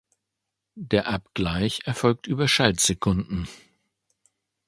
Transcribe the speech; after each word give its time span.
Der 0.73 1.05
Abgleich 1.09 1.81
erfolgt 1.85 2.25
über 2.25 2.47
Schaltsekunden. 2.47 3.47